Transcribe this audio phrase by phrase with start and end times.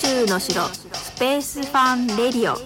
[0.00, 2.56] 宙の城スペースファンレディオ。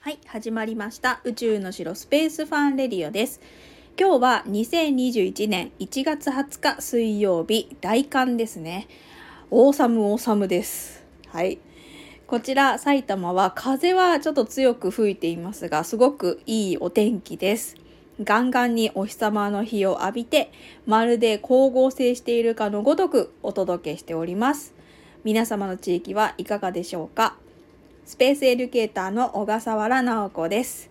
[0.00, 1.20] はい始まりました。
[1.24, 3.40] 宇宙の城スペースファンレディオです。
[3.98, 8.88] 今日は2021年1月20日水曜日大寒ですね。
[9.50, 11.02] オーサムオーサムです。
[11.28, 11.58] はい。
[12.26, 17.76] こちら埼玉は風はちょっと強く吹いていますがすごくいいお天気です。
[18.22, 20.50] ガンガンにお日様の日を浴びて
[20.86, 24.72] まるで光合成しているかのごとくお届けしております。
[25.22, 27.36] 皆様の地域はいかがでしょうか？
[28.06, 30.90] スペースエデュケーターの小笠原直子です。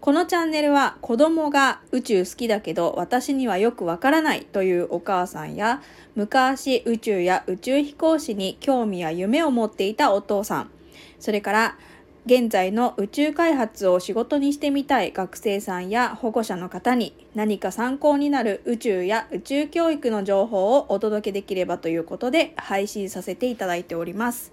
[0.00, 5.80] このチャンネルは子供が宇宙好きだけど私にはよくわからないというお母さんや
[6.14, 10.70] 昔宇宙や宇宙飛行士に興味や夢を持っていたお父さん。
[11.18, 11.78] それから
[12.26, 24.52] 現在の宇宙開発を仕事にしてみたい学生さんや保護者の方に何か参考になる宇宙や宇宙教育の情報をお届けできればということで配信させていただいております。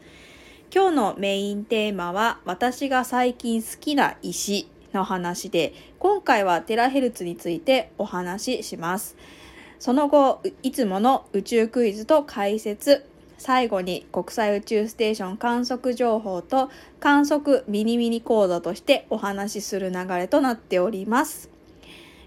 [0.73, 9.16] 今日のメインテーマは私が最近好きな石の話で今回はテラヘルツについてお話しします。
[9.80, 13.06] その後いつもの宇宙クイズと解説
[13.42, 21.50] 最後に国際宇宙ステーション観測情報と観測ミニミニ講座としてお話しする流れとなっております。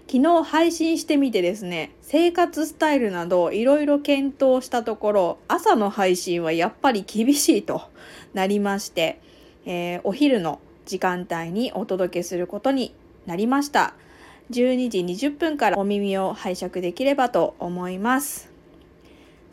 [0.07, 7.83] 昨日配信してみてですね、生活スタイルなどいろいろ検討したところ、朝の配信はやっぱり厳しいと
[8.33, 9.21] なりまして、
[9.65, 12.93] えー、お昼の時間帯にお届けすることに
[13.25, 13.93] なりました。
[14.51, 18.54] 12時20分からお耳を拝借できればと思います。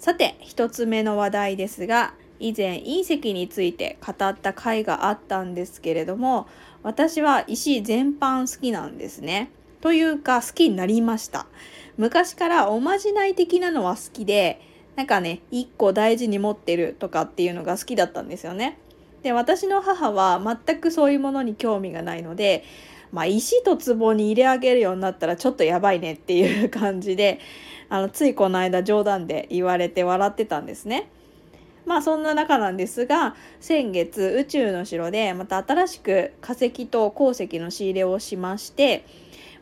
[0.03, 6.49] さて、一つ目の話題ですが、以前隕石について語った回があったんですけれども、
[6.83, 9.53] 私は石全般好きなんですね。
[9.81, 11.47] というか好きになりました。
[11.99, 14.61] 昔からおまじない的なのは好きで、
[14.97, 18.79] なんかね、一個大事に持ってるとかっていうのが好きだったんですよね。
[19.23, 22.65] で、私の母は全くそういうものに興味がないので、
[23.13, 27.41] まあ、石と壺に入れ上げるようになったらちょっとやばいねっていう感じで、
[27.89, 31.11] あのついこの間冗談で言われて笑ってたんですね。
[31.85, 39.05] まあそんな中なんですが先月宇宙の城でまた新しく化石と鉱石の仕入れをしまして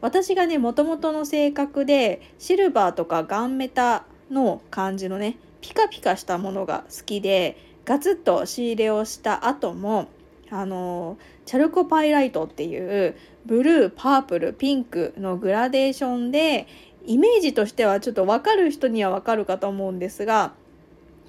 [0.01, 10.09] 私がねもともとの性格でシルバーとかガンメタの感じのねピカピカしたものが好きでガツッと仕入れをした後も
[10.51, 11.17] あの
[11.47, 13.17] チャルコパイライトっていう
[13.47, 16.67] ブルーパープルピンクのグラデーションで
[17.07, 20.53] イメージとしてはちょっと分かる人には分かるかと思うんですが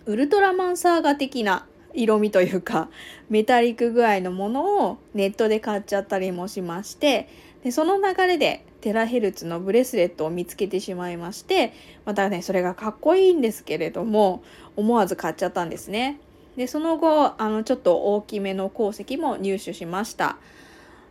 [0.06, 2.90] ウルトラマンサーガ的な色味というか
[3.30, 7.30] メタリック具合のものをネットで買っちゃったりもしまして
[7.64, 11.74] でその流れでテラヘルツのブレスレットを見つけてしまいまして
[12.06, 14.44] またねそれがかっこいいんですけれども
[14.76, 16.20] 思わず買っちゃったんですね。
[16.56, 20.38] でその後あのちょっと大きめの鉱石も入手しました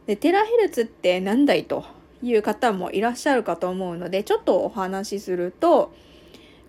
[0.06, 1.84] でテラヘルツって何だいと
[2.22, 5.92] いう方もいらっしゃるかと思うのでちょっとお話しすると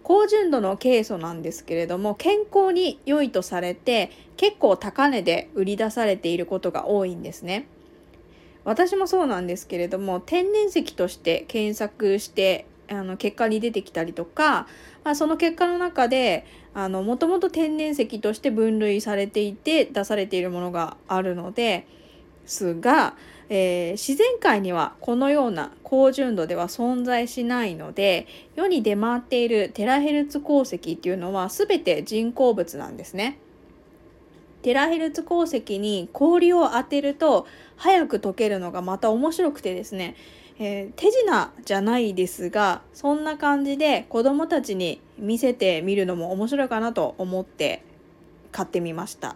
[0.04, 7.68] 高純度のケイ素なんですけれども健康に良いとされて結構高値で売り出されていることが多いんですね。
[8.64, 14.68] 私もそうなんですけれども天然石として検索してあの結果に出てきたりとか、
[15.04, 16.46] まあ、その結果の中で
[16.76, 21.88] もともと天然石として分類されていて出されているものがあるので
[22.46, 23.16] すが
[23.54, 28.26] えー、自然界にはこのような高純度では存在しないので
[28.56, 33.40] 世に出回っているテラヘルツ鉱石っていうのは全て人工物なんですね。
[34.62, 37.46] テラヘルツ鉱石に氷を当てると
[37.76, 40.16] 早く溶けるのがまた面白くてですね、
[40.64, 47.84] えー、手品じゃないですがそんな感じで子どもたちに見せてみるのも面白いかなと思って
[48.52, 49.36] 買ってみました。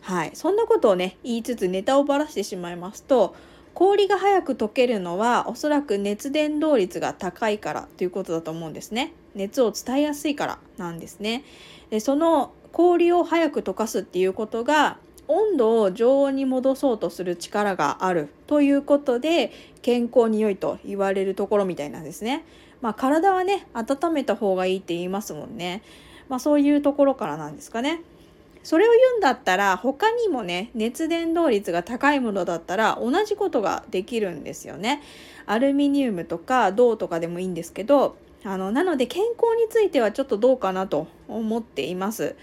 [0.00, 3.36] はい、そんなことをね言いつつネタをばらしてしまいますと
[3.72, 9.12] 氷が早く溶けるのはおそらく熱伝導率が高いからということだと思うんですね。
[9.36, 11.44] 熱を伝えやすいからなんですね。
[11.90, 14.98] でその氷を早く溶かすっていうことが
[15.28, 22.44] 温度を常温に戻そうとする力があるということで健康に良いと言われるところみたいなんですね。
[22.80, 25.82] まあ体はね温めた方がいいって言いますもんね。
[26.28, 28.02] まあそういうところからなんですかね。
[28.62, 35.02] それを言うんだったら他にもね熱伝導率が高いものだったら同じことができるんですよね。
[35.46, 42.36] アルミニウムとか銅とかでもいいんですけどあのなので健康についてはちょっとどうかなと思っています。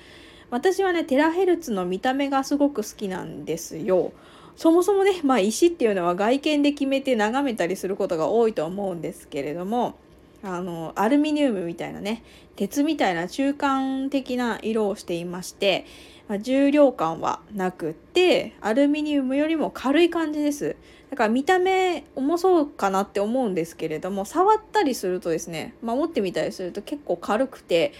[0.51, 4.11] 私はねテラヘルツの見た目がすごく好きなんですよ。
[4.55, 9.95] そもそもね、まあ、石っていうのは外見で決めて眺めたりすることが多いと思うんですけれども
[10.43, 12.23] あのアルミニウムみたいなね
[12.55, 15.85] 鉄みたいな中間的な色をしていまして、
[16.27, 20.75] まあ、重量感はなくってアルミニウムよりも軽い感じです
[21.09, 27.93] だから見た目重そうかなって思うんですけれども触ったりするとですね守ってみたりすると結構軽くて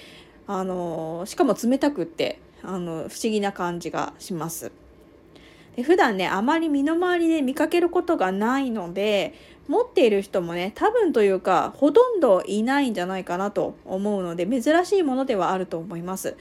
[0.54, 4.74] あのしかも冷たくってあの不思議な感じがします。
[5.78, 9.34] で普段ねあまり身の回りで見かけることがないので
[9.70, 16.36] 持っている人もね多分というかほとんどいないんじゃないかなと思うので珍しいものではあると思います。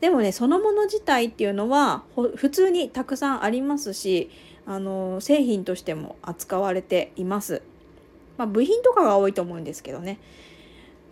[0.00, 2.02] でもねそのもの自体っていうのは
[2.34, 4.30] 普通にたくさんありますし
[4.66, 7.62] あの製品としても扱われています、
[8.36, 10.18] まあ、部品とかが多いと思うんですけどね。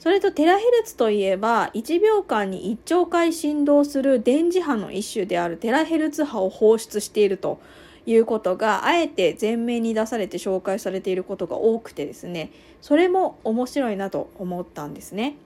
[0.02, 7.60] それとテラヘルツといえば1秒間に1兆回振動する電磁波の一種であるテラヘルツ波を放出していると
[8.04, 12.50] いうことがあえて前面に出されて紹介されていることが多くてですね
[12.81, 15.37] それも面白いなと思ったんですね。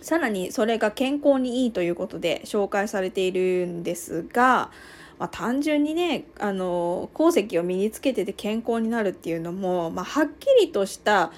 [0.00, 4.70] さらにそれが健康にいいということで紹介されているんですが、
[5.18, 11.30] まあ、単純にねあの鉱石を身につけてて健康になるっていうのも、まあ、はっきりとした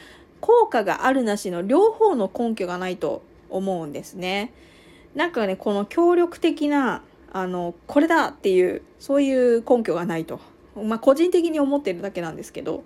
[0.43, 4.53] 効果があるなしの両方の根拠がないと思うんですね。
[5.15, 7.03] なんかねこの協力的な
[7.33, 10.41] あのこれだっていうそういう根拠がないと、
[10.77, 12.85] まあ、個人的に思ってるだけなんですけど。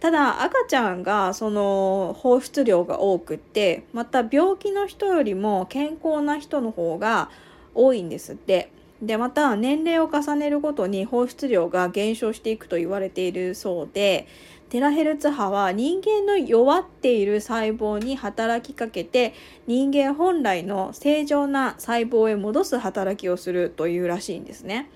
[0.00, 7.30] ただ赤ちゃんがその放出量が多くってまた病気の人よりも健康な人の方が
[7.74, 8.70] 多いんですって。
[9.02, 14.26] でまた年齢を重ねるごとに放出量が減少していくと言われているそうで。
[14.70, 19.32] テラヘルツ波は人間の弱っている細胞に働きかけて
[19.66, 24.90] 人間本来の正常な細胞へ戻す働きをするというらしいんですね。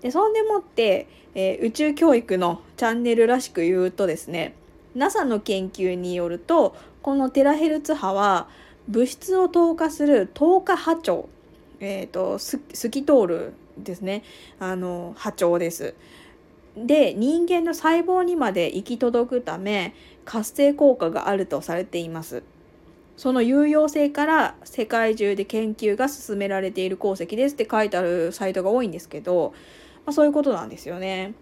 [0.00, 4.54] でそんでもって、えー、宇宙教育のチャンネルらしく言うとですね
[4.94, 8.48] NASA の研究によるとこのテラヘルツ波は
[8.88, 11.28] 物質を透過する透過波長、
[11.80, 14.22] えーと、透き通るですね
[14.58, 15.94] あの波長です。
[16.76, 22.42] で人間の細胞にまで行き届くため活性効果があるとされています。
[23.16, 29.52] その有用性から世界中で研究が進められている鉱石ですって書いてあるサイトが多いんですけど、
[30.06, 31.34] まあ、そういうことなんですよね。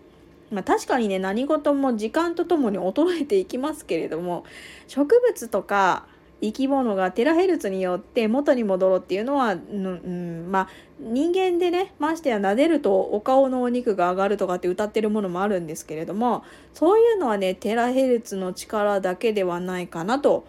[0.50, 4.44] まあ、確かにね何事も時間とともに衰えていきますけれども
[4.88, 6.06] 植物とか
[6.40, 16.44] 生き物がテラヘルツによって元に戻ろうっていうのは、うん、まあ人間でねましてや撫でるとお顔のお肉が上がるとかって歌ってるものもあるんですけれども
[16.75, 20.46] そういうのはねテラヘルツの力だけではないかなと。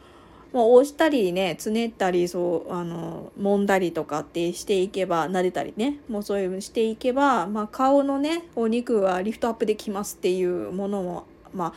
[0.53, 11.73] もう押したりねつねったりそうあの揉んだりとかってしていけば撫でたりねもうそういうしていけば、まあ、顔のねお肉はリフトアップできますっていうものもまあ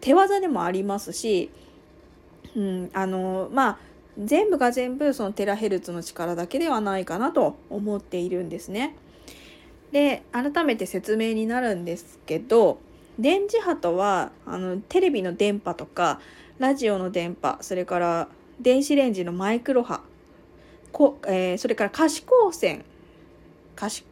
[0.00, 1.50] 手技でもありますし
[2.56, 3.78] うん、あのまあ
[4.18, 8.96] 全部が全部そのテラヘルツの力だけではないかなと思っているんですね。
[9.92, 12.78] で改めて説明になるんですけど
[13.18, 16.20] 電磁波とはあのテレビの電波とか
[16.58, 18.28] ラジオの電波それから
[18.60, 20.00] 電子レンジのマイクロ波
[20.92, 22.84] こ、えー、それから可視光線
[23.74, 24.04] 可視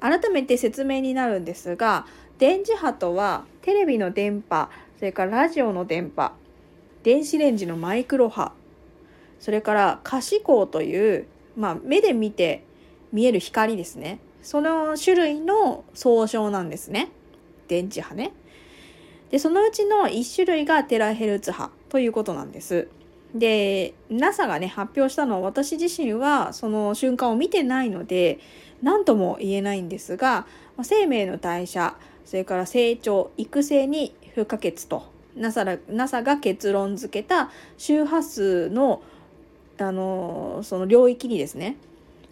[0.00, 2.06] 改めて説明になるんですが
[2.38, 6.32] 電磁波とはテレビの電波それからラジオの電波
[7.04, 8.52] 電子レンジのマイクロ波
[9.38, 11.26] それから可視光という、
[11.56, 12.64] まあ、目で見て
[13.12, 14.18] 見える光ですね。
[14.42, 17.08] その種類の総称なんですね。
[17.68, 18.32] 電磁波ね。
[19.30, 22.88] でそのうちの1種類がテラヘルツ波ということなんです。
[23.34, 28.40] で NASA がね発表したのは私自身はその瞬間を見てないので
[28.82, 30.46] 何とも言えないんですが
[30.82, 35.04] 生命の代謝それから成長育成に不可欠と
[35.36, 39.02] NASA, NASA が結論付けた周波数の
[39.80, 41.76] あのその領域にですね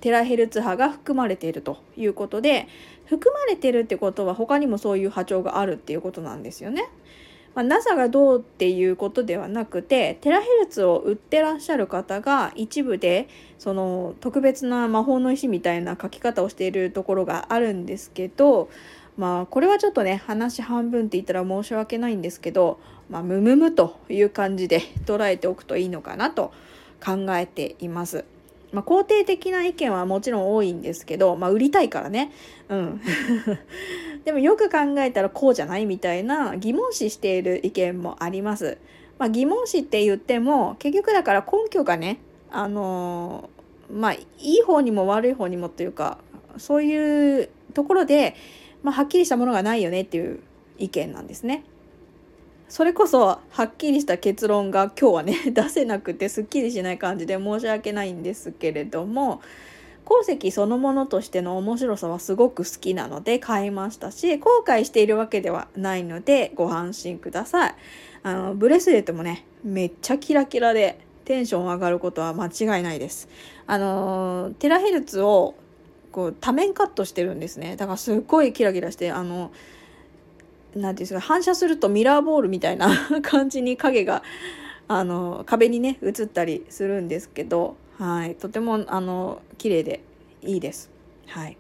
[0.00, 2.66] テラヘルツ波が含まれているということで
[3.06, 6.88] 含まれてるってことは他にもそういう波長があるっていうことなんですよね。
[7.54, 18.68] まあ、NASA がどうっていうことではなくてテラヘルツを売ってらっしゃる方が一部でその特別な魔法の石みたいな書き方をしているところがあるんですけど
[19.16, 26.52] まあこれはちょっとね話半分って言ったら申し訳ないんですけど、まあ、ムムムという感じで捉えておくといいのかなと
[27.04, 28.25] 考えています。
[28.73, 32.32] まあ、肯定的な意見はもちろん多いんですけど、まあ、売りたいからね。
[32.68, 33.00] うん。
[34.25, 38.78] でもよく考えたらこうじゃないみたいな疑問視している意見もあります。
[39.18, 42.18] まあ、疑問視って言っても結局だから根拠がね、
[42.50, 46.18] あのー、まあいい方にも悪い方にもというか
[46.58, 48.35] そういうところで、
[48.83, 50.40] まあ、はっきりしたものがないよねっていう
[50.78, 51.64] 意見なんですね。
[52.68, 59.40] それこそはっきりした結論が今日はね 出せなくてすっきりしない感じで申し訳ないんですけれども
[60.04, 67.75] 鉱石そのものとしての面白さはすごく好きなので買いましたし後悔しているわけではないのでご安心ください
[68.23, 73.28] あのブレスレットもねめっちゃキラキラでテンション上がることは間違いないです
[73.66, 75.54] あのテラヘルツを
[76.16, 77.76] こう多面カットしてるんですね。
[77.76, 79.52] だからすっごいキラキラしてあの
[80.73, 82.88] 何て言うんですか反射するとミラーボールみたいな
[83.20, 84.23] 感じに影が
[84.88, 90.00] あの壁にね映ったりするんですけど、はい、とてもあの綺麗で
[90.40, 90.90] いいです。
[91.26, 91.58] はい、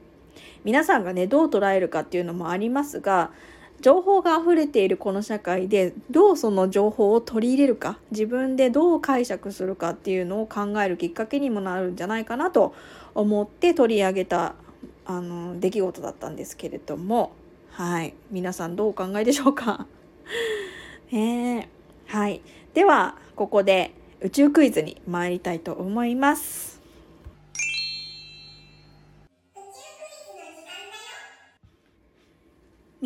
[0.64, 3.32] 皆さんがねどう捉えるかっていうのもありますが
[3.80, 12.74] 情報が溢れているこの社会でどうその情報を取り入れるか自分でどう解釈するかっていうのを考えるきっかけにもなるんじゃないかなと
[13.14, 14.54] 思って取り上げた
[15.04, 17.32] あの出来事だったんですけれども。
[17.70, 18.14] はい。
[18.30, 19.86] 皆さんどうお考えでしょうか？
[21.12, 21.14] え。
[21.14, 21.66] ー、
[22.06, 22.40] はい。
[22.72, 23.92] ではここで
[24.22, 26.75] 宇宙クイズに参りたいと思います。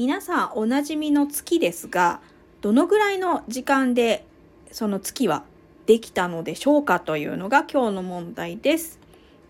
[0.00, 2.22] 皆さんおなじみの月ですが
[2.62, 4.24] どのぐらいの時間で
[4.72, 5.44] その月は
[5.84, 8.98] できたのでしょうかというのが今日の問題です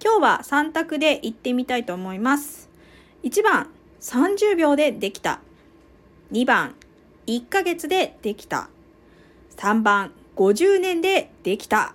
[0.03, 2.69] 今日は3択で言ってみたいと思います
[3.23, 3.69] 1番
[4.01, 5.39] 30秒でできた。
[6.33, 6.75] 2番、
[7.29, 8.71] 1ヶ月でできた。
[9.57, 11.95] 3番、50年でできた。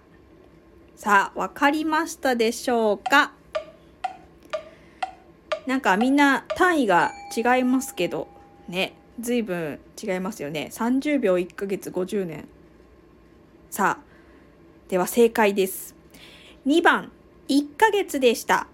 [0.96, 3.34] さあ、わかりましたでしょうか？
[5.68, 8.30] なんかみんな単位が違いますけど、
[8.68, 10.70] ね、随分違いますよね。
[10.72, 12.48] 30秒1ヶ月50年。
[13.70, 14.06] さあ、
[14.90, 15.96] では正解です。
[16.66, 17.12] 2番、
[17.48, 18.68] 1ヶ月でした。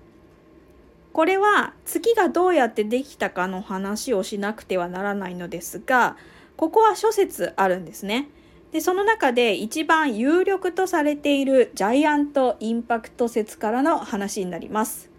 [1.14, 6.16] これは月がどうやってできたかの話をしなくてはならないのですが、
[6.56, 8.30] ここは諸説あるんですね。
[8.72, 15.11] で、その中で一番有力とされているジャイアントインパクト説からの話になります。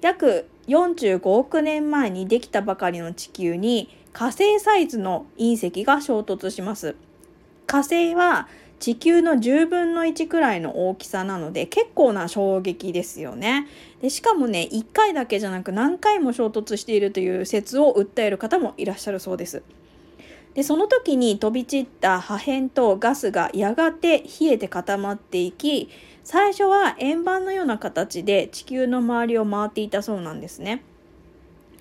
[0.00, 6.94] 約45億年前にできたばかりの地球に火星サイズの隕石が衝突します。
[7.66, 13.66] 火星は地球の10分の1くらいの大きさなので結構な衝撃ですよね。
[14.00, 19.62] でしかもね1回だけじゃなく何回も衝突しているという説を訴える方もいらっしゃるそうです。
[20.54, 25.88] でその時に飛び散った破片とガスがやがて冷えて固まっていき
[26.30, 30.82] 最初は円盤のような形で地球の周りを回っていたそうなんですね。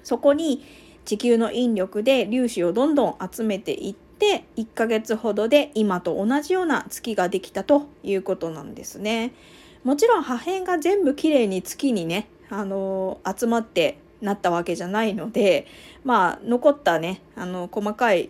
[0.05, 0.63] そこに
[1.03, 9.33] 地球の引力で粒子をどんどん集めていって1ヶ月ほどで今と同じような月ができたということなんですね。
[9.83, 15.67] もちろん破片が全部きれいに月にね、あのー、集まってなったわけじゃないので
[16.05, 18.29] まあ残ったねあの細かい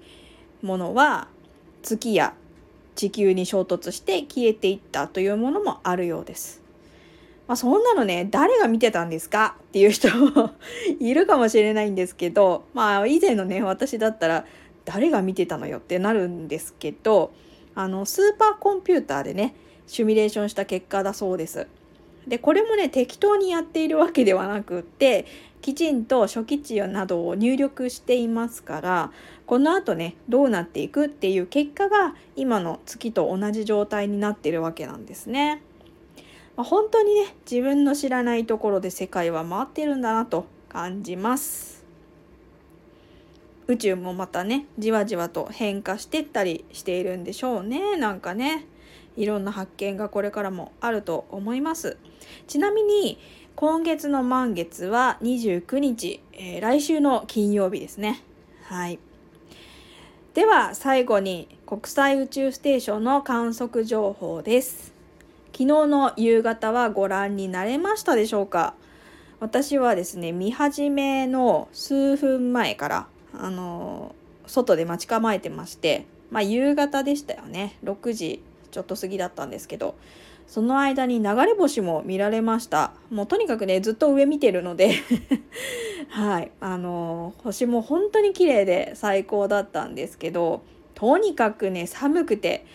[0.64, 1.28] ものは
[1.84, 2.34] 月や
[2.98, 6.62] 地球に衝突して消えていったというものもあるようです。
[7.48, 9.56] まあ、そんなのね誰が見てたんですか？
[9.70, 10.52] っていう人も
[11.00, 14.46] いるかもしれないんですけどまあ以前のね私だったら
[14.84, 17.32] 誰が見てたのよってなるんですけど
[17.76, 21.68] あのスーパーコンピューターでねシミュレーションした結果だそうです。
[22.28, 25.26] でこれもね適当にやっているわけではなくって
[25.62, 29.12] きちんと初期値などを入力していますから
[29.46, 35.62] このあとねどうなっていくっていう結果が今の月と同じ状態になってるわけなんですね。
[36.58, 41.86] まあ、本当にね自分の知らないところで世界は回ってるんだなと感じます。
[43.68, 48.66] 宇宙もまたねじわじわと変化してったりしているんでしょうねなんかね
[49.18, 51.98] いろんな発見がこれからもあると思います。
[52.48, 53.20] ちなみに
[53.56, 58.24] 今月の満月は29日、えー、来週の金曜日ですね。
[58.64, 59.00] はい。
[60.34, 64.94] では最後に国際宇宙ステーションの観測情報です。
[65.52, 68.76] 昨日の夕方はご覧になれましたでしょうか？
[69.40, 77.78] 私はですね見始めの数分前からあの外で待ち構えてましてまあ夕方でしたよね。
[77.84, 79.96] 6時ちょっと過ぎだったんですけど
[80.48, 82.94] その間に流れ星も見られました。
[83.10, 84.92] もうとにかくねずっと上見てるので
[86.10, 86.52] はい。
[86.62, 90.62] あの星も本当に綺麗で最高だったんですけど
[90.96, 92.66] とにかくね寒くて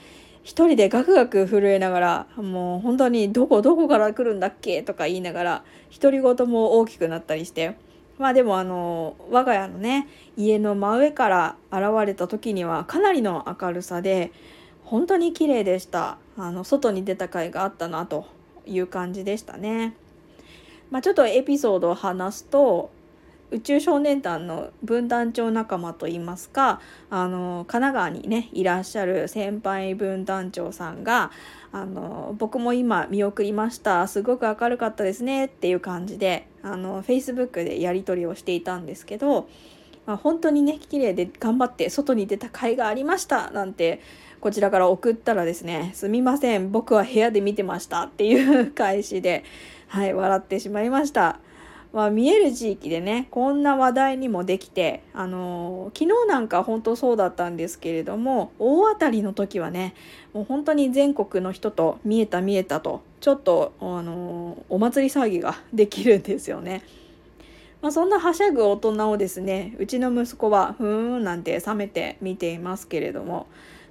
[0.43, 4.83] 一人でガクガク震えながらもう本当にどこどこから来るんだっけ？
[4.83, 5.65] とか言いながら
[5.99, 7.77] 独り言も大きくなったりして。
[8.19, 10.07] まあでもあの我が家のね
[10.37, 14.31] 家の真上から現れた時にはかなりの明るさで
[14.85, 18.27] 本当に綺麗でしたあの外に出た甲斐があったなと
[18.67, 19.95] いう感じでしたね。
[20.91, 22.91] まあ、ちょっとエピソードを話すと
[23.53, 31.31] 宇宙少年団の分団長仲間といいますかあの神奈川にねいらっしゃる先輩分団長さんが
[31.71, 39.49] あの僕も今見送りましたすごく明るかったですねっていう感じであの Facebook でやり取りをしていたんですけど、
[40.07, 44.01] まあ、本当にね綺麗で頑張って外に出た甲斐がありましたなんて
[44.43, 49.45] こちらから送ったらですねすみません僕は部屋で見てましたっていう返しで
[49.87, 51.39] はい笑ってしまいました。
[51.93, 59.95] まあ、見える地域でねこんな話題にもできて、あのー、昨日なんか本当そうだったんですけれども大当たりの時はね
[60.33, 66.83] もう本当に全国の人と見えた見えたとちょっと、あのー、お祭り騒ぎができるんですよね。
[67.83, 73.49] まあ、そんなはしゃぐ大人をですねうちの息子はふーんなんて冷めて見ていますけれども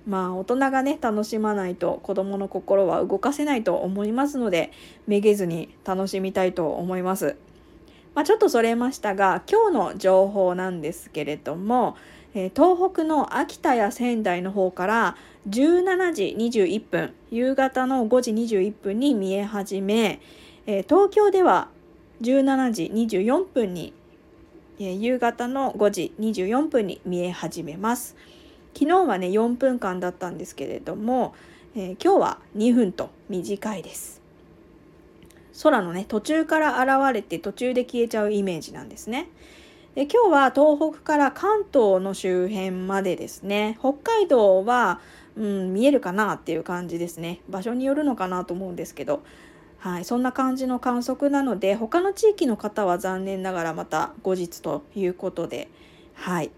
[0.07, 4.71] まあ大人がね楽しまないと子どもの心は動かせないと思いますので
[5.07, 7.35] めげずに楽しみたいと思います。
[8.13, 11.95] まあ、ちょっとそれましたが今日の情報なんですけれども、
[12.33, 15.15] えー、東北の秋田や仙台の方から
[15.49, 20.19] 17時21分夕方の5時21分に見え始め、
[20.65, 21.69] えー、東京では
[22.21, 23.93] 17時24分に、
[24.79, 28.17] えー、夕方の5時24分に見え始めます
[28.73, 31.33] 昨日はね4分間だったんですけれども、
[31.75, 34.21] え今日は2分と短いです。
[35.63, 39.29] 空のね途中から現れて途中で消えちゃうイメージなんですね。
[39.95, 43.77] で今日は東北から関東の周辺までですね。
[43.79, 45.01] 北海道は、
[45.35, 47.41] うん、見えるかなっていう感じですね。
[47.49, 49.21] 場所によるのかなと思うんですけど、
[49.79, 55.69] はい、そんな感じの観測なので他の地域の方は残念ながらまた後日ということで
[56.13, 56.51] はい。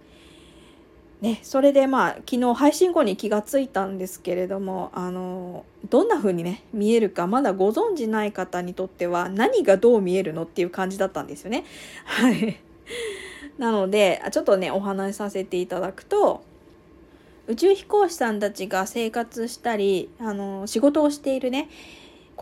[1.23, 11.63] ね、それでまあ昨日配信後に気がついたんですけれどもあのどんな風にね見えるかまだご存じない方にとっては何がどう見えるのっていう感じだったんですよね。
[12.03, 12.59] はい、
[13.57, 16.43] なのでちょっとねお話しさせていただくと
[17.47, 21.69] 宇宙飛行士さんたちが生活したりあの仕事をしているね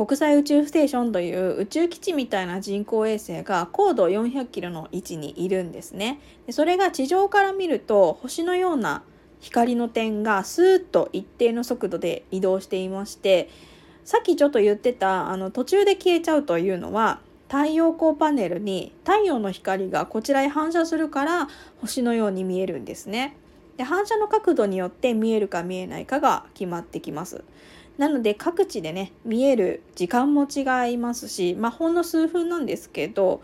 [0.04, 6.20] 国際宇宙ステーションという宇宙基地みたいな人工衛星が高度400キロの位置にいるんですね。
[6.48, 9.04] でそれが地上から見ると星のような
[9.42, 13.50] 光の点がスーッと一定の速度で移動していまして
[14.04, 21.48] さっきちょっと言ってたあの途中で消えちゃうというのは太陽光パネルに太陽の光がこちらへ反射するから
[21.80, 23.38] 星のように見えるんですね。
[23.78, 27.44] で反射の角度によって見えるか見えないかが決まってきます。
[28.02, 33.44] なので各地でね見える時間も違いますし、まあ、ほんの数分なんですけど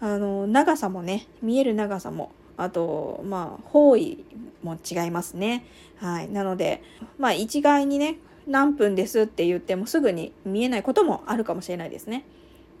[0.00, 4.24] あの長さもね見える長さもあとまあ方位
[4.62, 5.66] も違いますね。
[5.96, 6.82] はい、なので
[7.18, 12.24] まあ一概にね何分ですって言ってもすぐに見えないこともあるかもしれないですね。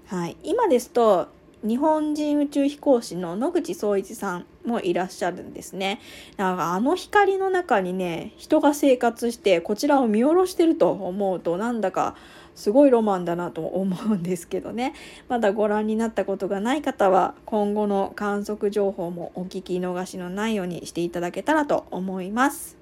[0.06, 1.28] はい、今ですと
[1.64, 6.00] 日本人宇宙飛行士の野口聡一さんもいらっしゃるんですね。
[6.36, 12.16] なんかあの光の中にね、人が生活してこちらを見下ろしてると思うとなんだか
[12.56, 14.94] すごいロマンだなと思うんですけどね。
[15.28, 22.76] まだご覧になったことがない方は今後の観測情報もお聞き逃しのないようにしていただけたらと思います。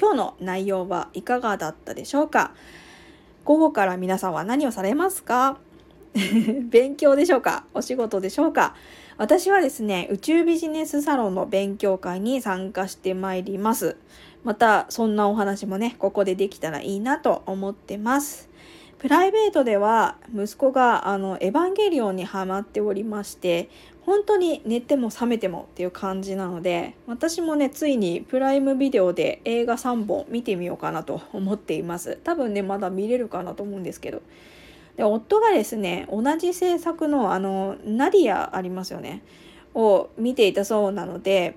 [0.00, 2.52] 今日の内容はいかがだったでしょうか？
[3.44, 5.58] 午後から皆さんは何をされますか？
[6.70, 7.64] 勉強でしょうか？
[7.74, 8.74] お仕事でしょうか？
[9.18, 13.96] 私はですね、宇宙ビジネスサロンの勉強会に参加してまいります。
[14.42, 18.48] また、そんなお話もね、ここでできたらいいなと思ってます。
[19.04, 23.68] プライベートでは息子があのエヴァンゲリオンにハマっておりまして
[24.00, 34.22] 本当に寝ても覚めてもっていう感じなので私もねついにプライムビデオで映画3本見てみようかなと思っています多分ねまだ見れるかなと思うんですけど
[34.96, 39.22] で夫がですね同じ制作のあのナディアありますよね
[39.74, 41.56] を見ていたそうなので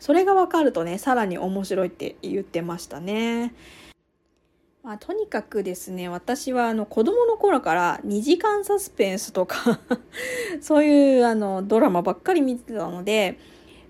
[0.00, 3.54] それが分かるとねさらに面白いって言ってましたね。
[4.82, 9.80] まあ、とにかくですね私はあの子供の頃から2時間サスペンスとか
[10.60, 13.38] そういうあのドラマばっかり見てたので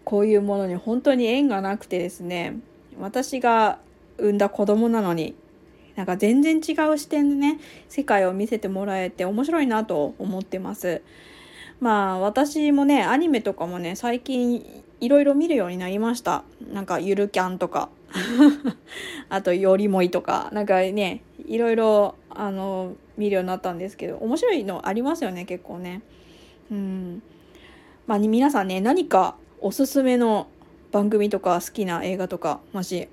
[0.04, 2.60] こういうものに本当に縁がなくてですね
[3.00, 3.80] 私が
[4.18, 5.34] 産んだ子供なのに
[5.96, 11.02] なんか全然違う視点でね世界を見せてもらえて面白いなと思ってます。
[11.80, 16.44] まあ私もねアニメとかもね最近いろいろ見るようになりました。
[16.72, 17.90] なんかゆるキャンとか。
[19.28, 20.48] あとよりもいとか。
[20.52, 26.02] なんかねいろいろあの見るようになったんですけど面白いのありますよね結構ね。
[26.70, 27.22] うん。
[28.06, 30.48] まあ皆さんね何かおすすめの
[30.92, 33.08] 番組とか好きな映画とかもし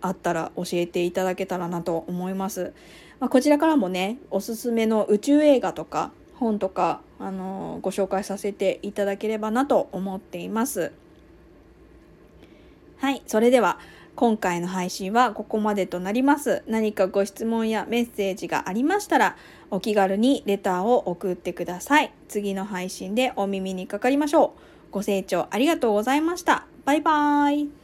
[0.00, 2.72] あったら教えていただけたらなと思います。
[3.20, 10.92] まあ、こちらからもね、おすすめの宇宙映画とか本とかあのご紹介させていただければなと思っています。
[12.98, 13.78] はい、それでは
[14.16, 16.62] 今回の配信はここまでとなります。
[16.66, 19.36] 何かご質問やメッセージがありましたら
[19.70, 22.12] お気軽にレターを送ってください。
[22.26, 24.60] 次の配信でお耳にかかりましょう。
[24.90, 26.66] ご清聴ありがとうございました。
[26.84, 27.77] バイバーイ。